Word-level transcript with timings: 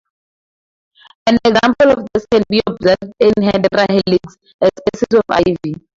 An 1.27 1.37
example 1.45 1.91
of 1.91 2.07
this 2.11 2.25
can 2.31 2.41
be 2.49 2.59
observed 2.65 3.13
in 3.19 3.33
"Hedera 3.39 3.85
helix", 3.87 4.35
a 4.59 4.67
species 4.79 5.19
of 5.19 5.23
ivy. 5.29 5.75